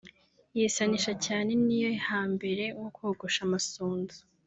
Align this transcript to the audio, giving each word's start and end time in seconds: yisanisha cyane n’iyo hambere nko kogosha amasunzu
yisanisha 0.57 1.13
cyane 1.25 1.51
n’iyo 1.65 1.91
hambere 2.07 2.63
nko 2.75 2.87
kogosha 2.95 3.39
amasunzu 3.47 4.17